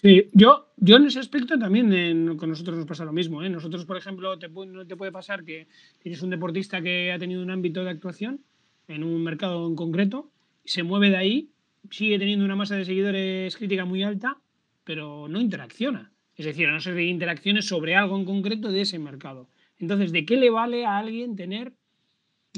[0.00, 3.42] Sí, yo, yo en ese aspecto también con nosotros nos pasa lo mismo.
[3.42, 3.50] ¿eh?
[3.50, 5.66] Nosotros, por ejemplo, te, no te puede pasar que
[5.98, 8.44] tienes un deportista que ha tenido un ámbito de actuación
[8.86, 10.30] en un mercado en concreto,
[10.64, 11.50] se mueve de ahí,
[11.90, 14.38] sigue teniendo una masa de seguidores crítica muy alta,
[14.84, 16.12] pero no interacciona.
[16.36, 19.48] Es decir, no se interacciones sobre algo en concreto de ese mercado.
[19.80, 21.72] Entonces, ¿de qué le vale a alguien tener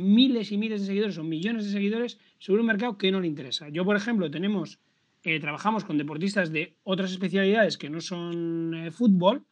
[0.01, 3.27] miles y miles de seguidores o millones de seguidores sobre un mercado que no le
[3.27, 3.69] interesa?
[3.69, 4.79] Yo, por ejemplo, tenemos,
[5.23, 9.45] eh, trabajamos con deportistas de otras especialidades que no son eh, fútbol,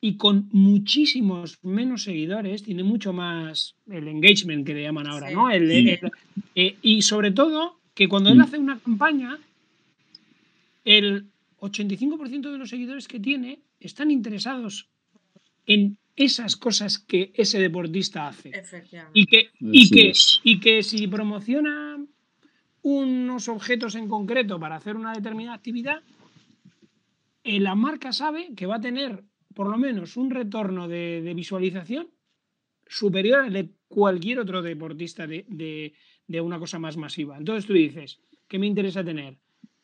[0.00, 5.50] y con muchísimos menos seguidores, tiene mucho más el engagement que le llaman ahora, ¿no?
[5.50, 8.40] Eh, y sobre todo que cuando él mm.
[8.40, 9.38] hace una campaña,
[10.84, 11.26] el
[11.58, 14.88] 85% de los seguidores que tiene están interesados
[15.66, 18.52] en esas cosas que ese deportista hace.
[19.14, 20.12] Y que, y, que,
[20.44, 22.04] y que si promociona
[22.82, 26.02] unos objetos en concreto para hacer una determinada actividad,
[27.44, 32.08] eh, la marca sabe que va a tener por lo menos un retorno de, visualización
[32.86, 35.44] superior al de cualquier otro deportista de,
[36.26, 37.36] de, una cosa más masiva.
[37.36, 39.38] Entonces tú dices, ¿qué me interesa tener?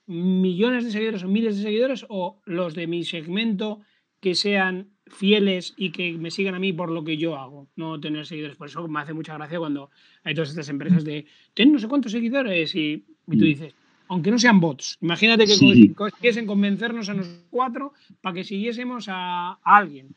[0.07, 3.81] ¿Millones de seguidores o miles de seguidores o los de mi segmento
[4.21, 8.01] que sean fieles y que me sigan a mí por lo que yo hago, no
[8.01, 8.57] tener seguidores.
[8.57, 9.91] Por eso me hace mucha gracia cuando
[10.25, 13.39] hay todas estas empresas de, ten no sé cuántos seguidores y, tú mm.
[13.39, 13.75] dices,
[14.09, 15.95] aunque no sean bots, imagínate que sí.
[16.15, 20.15] quisiesen convencernos a nosotros cuatro para que siguiésemos a, alguien.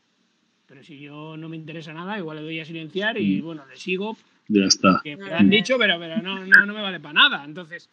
[0.66, 3.44] Pero si yo no me interesa nada, igual le doy a silenciar y mm.
[3.44, 4.16] bueno, le sigo.
[4.48, 5.00] Ya está.
[5.02, 7.44] Que me han dicho, pero, pero no, no, no, me vale para nada.
[7.44, 7.88] Entonces,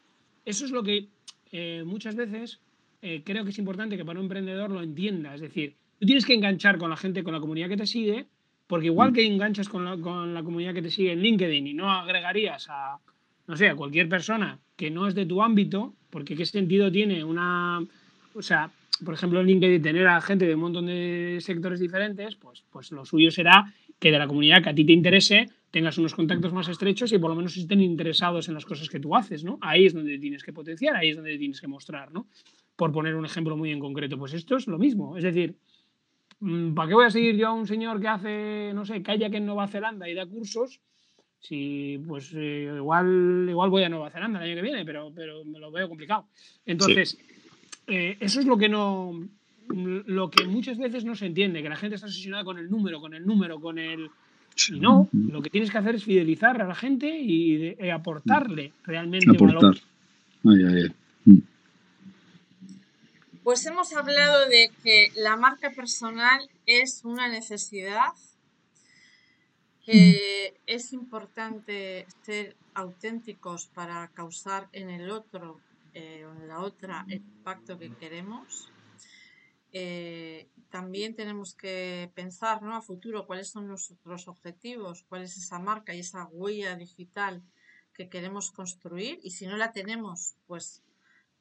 [0.45, 1.07] eso es lo que
[1.51, 2.59] eh, muchas veces
[3.01, 5.33] eh, creo que es importante que para un emprendedor lo entienda.
[5.35, 8.27] Es decir, tú tienes que enganchar con la gente, con la comunidad que te sigue,
[8.67, 9.13] porque igual mm.
[9.13, 12.67] que enganchas con la, con la comunidad que te sigue en LinkedIn y no agregarías
[12.69, 12.99] a,
[13.47, 17.23] no sé, a cualquier persona que no es de tu ámbito, porque qué sentido tiene
[17.23, 17.79] una,
[18.35, 18.71] o sea,
[19.03, 22.91] por ejemplo, en LinkedIn tener a gente de un montón de sectores diferentes, pues, pues
[22.91, 26.53] lo suyo será que de la comunidad que a ti te interese tengas unos contactos
[26.53, 29.57] más estrechos y por lo menos estén interesados en las cosas que tú haces, ¿no?
[29.61, 32.27] Ahí es donde tienes que potenciar, ahí es donde tienes que mostrar, ¿no?
[32.75, 35.55] Por poner un ejemplo muy en concreto, pues esto es lo mismo, es decir,
[36.75, 39.45] ¿Para qué voy a seguir yo a un señor que hace, no sé, kayak en
[39.45, 40.79] Nueva Zelanda y da cursos?
[41.39, 45.43] Si, pues eh, igual, igual voy a Nueva Zelanda el año que viene, pero, pero
[45.45, 46.27] me lo veo complicado.
[46.65, 47.17] Entonces,
[47.87, 49.27] eh, eso es lo que no,
[49.69, 52.99] lo que muchas veces no se entiende, que la gente está obsesionada con el número,
[52.99, 54.09] con el número, con el...
[54.69, 59.37] Y no, lo que tienes que hacer es fidelizar a la gente y, aportarle realmente
[59.37, 59.77] valor.
[60.43, 60.91] Ay, ay, ay.
[63.47, 68.11] Pues hemos hablado de que la marca personal es una necesidad,
[69.85, 75.61] que es importante ser auténticos para causar en el otro
[75.93, 78.69] eh, o en la otra el impacto que queremos.
[79.71, 82.75] Eh, también tenemos que pensar ¿no?
[82.75, 87.41] a futuro cuáles son nuestros objetivos, cuál es esa marca y esa huella digital
[87.93, 90.83] que queremos construir y si no la tenemos, pues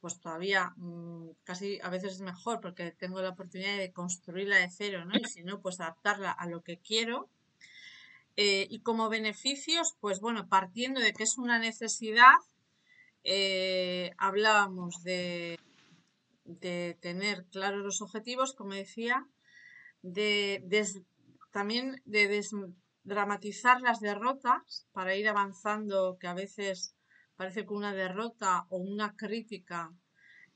[0.01, 4.71] pues todavía mm, casi a veces es mejor porque tengo la oportunidad de construirla de
[4.71, 5.15] cero, ¿no?
[5.19, 7.29] Y si no, pues adaptarla a lo que quiero.
[8.37, 12.35] Eh, y como beneficios, pues bueno, partiendo de que es una necesidad,
[13.25, 15.59] eh, hablábamos de,
[16.45, 19.27] de, tener claros los objetivos, como decía,
[20.03, 20.63] de
[21.51, 26.96] también de desdramatizar las derrotas para ir avanzando, que a veces
[27.37, 29.93] parece que una derrota o una crítica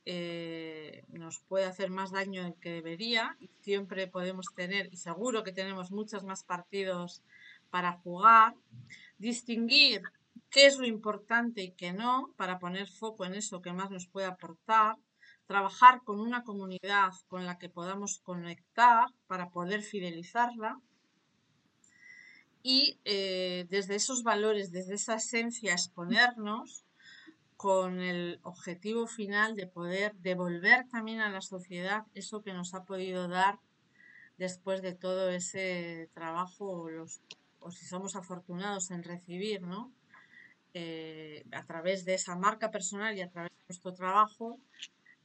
[0.06, 5.52] eh, nos puede hacer más daño del que debería siempre podemos tener, y seguro que
[5.52, 7.22] tenemos muchos más partidos
[7.70, 8.54] para jugar,
[9.18, 10.02] distinguir
[10.50, 14.06] qué es lo importante y qué no, para poner foco en eso que más nos
[14.06, 14.96] puede aportar,
[15.46, 20.80] trabajar con una comunidad con la que podamos conectar para poder fidelizarla
[22.62, 26.84] y eh, desde esos valores, desde esa esencia, exponernos
[27.56, 32.84] con el objetivo final de poder devolver también a la sociedad eso que nos ha
[32.84, 33.58] podido dar
[34.38, 36.88] después de todo ese trabajo,
[37.60, 39.92] o, si somos afortunados en recibir, ¿no?
[40.72, 44.58] Eh, a través de esa marca personal y a través de nuestro trabajo,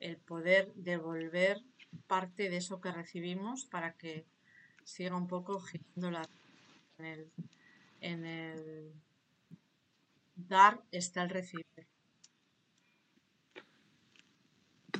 [0.01, 1.61] el poder devolver
[2.07, 4.25] parte de eso que recibimos para que
[4.83, 6.27] siga un poco girando la
[6.99, 8.91] en el,
[10.36, 11.65] dar está el recibir.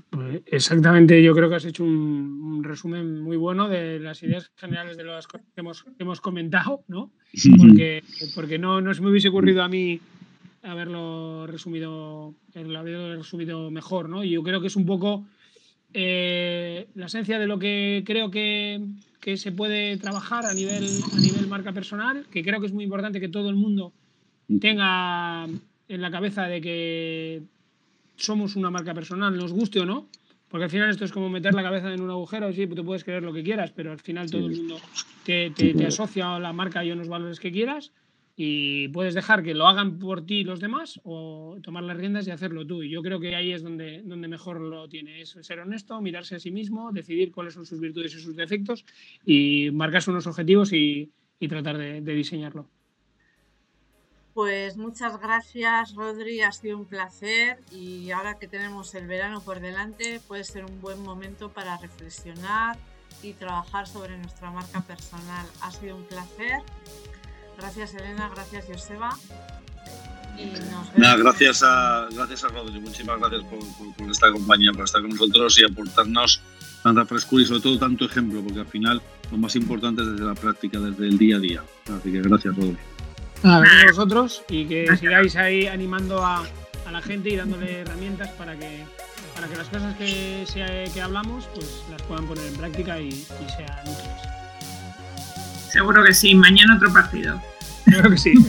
[0.10, 4.98] Pues exactamente, yo creo que has hecho un, resumen muy bueno de las ideas generales
[4.98, 7.12] de las cosas que hemos, hemos comentado, ¿no?
[7.58, 8.04] Porque,
[8.34, 10.00] porque no, no se me hubiese ocurrido a mí
[10.64, 14.24] haberlo resumido, haberlo resumido mejor, ¿no?
[14.24, 15.26] Y yo creo que es un poco
[15.94, 18.82] eh, la esencia de lo que creo que,
[19.26, 22.84] que se puede trabajar a nivel, a nivel marca personal, que creo que es muy
[22.84, 23.92] importante que todo el mundo
[24.62, 27.42] tenga en la cabeza de que
[28.18, 30.06] somos una marca personal, nos guste o no,
[30.48, 33.04] porque al final esto es como meter la cabeza en un agujero, sí, tú puedes
[33.04, 34.78] creer lo que quieras, pero al final todo el mundo
[35.24, 37.94] te, te, te asocia a la marca y a unos valores que quieras
[38.38, 42.32] y puedes dejar que lo hagan por ti los demás o tomar las riendas y
[42.32, 42.84] hacerlo tú.
[42.84, 46.36] Y yo creo que ahí es donde, donde mejor lo tiene, es ser honesto, mirarse
[46.36, 48.86] a sí mismo, decidir cuáles son sus virtudes y sus defectos
[49.26, 51.12] y marcarse unos objetivos y,
[51.48, 52.68] tratar de, diseñarlo.
[54.34, 59.60] Pues muchas gracias Rodri, ha sido un placer y ahora que tenemos el verano por
[59.60, 62.78] delante puede ser un buen momento para reflexionar
[63.22, 65.46] y trabajar sobre nuestra marca personal.
[65.62, 66.64] Ha sido un placer
[67.58, 69.18] Gracias Elena, gracias Joseba.
[70.38, 70.48] Y
[71.00, 75.58] nos gracias a, gracias a Rodri, muchísimas gracias por, esta compañía, por estar con nosotros
[75.60, 76.42] y aportarnos
[76.84, 79.02] tanta frescura y sobre todo tanto ejemplo, porque al final
[79.32, 81.64] lo más importante es desde la práctica, desde el día a día.
[81.86, 82.78] Así que gracias, Rodri.
[83.44, 86.44] a vosotros y que sigáis ahí animando a,
[86.86, 88.84] a la gente y dándole herramientas para que
[89.36, 90.46] para que las cosas que,
[90.94, 94.35] que hablamos pues las puedan poner en práctica y, sean útiles.
[95.76, 96.34] Seguro que sí.
[96.34, 97.42] Mañana otro partido.
[97.84, 98.34] Creo que sí.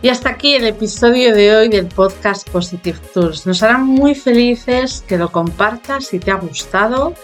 [0.00, 3.48] Y hasta aquí el episodio de hoy del podcast Positive Tools.
[3.48, 7.14] Nos harán muy felices que lo compartas si te ha gustado.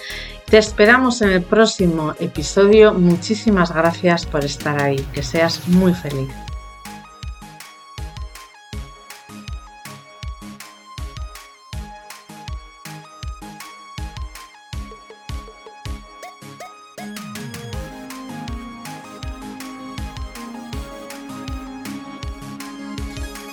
[0.46, 2.92] Te esperamos en el próximo episodio.
[2.92, 4.98] Muchísimas gracias por estar ahí.
[5.12, 6.30] Que seas muy feliz.